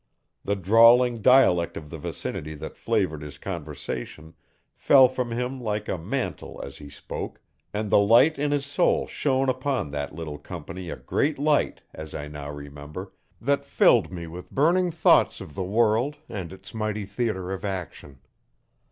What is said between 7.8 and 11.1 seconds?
the light in his soul shone upon that little company a